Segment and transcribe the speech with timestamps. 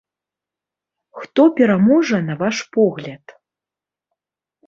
[1.19, 3.25] Хто пераможа на ваш погляд?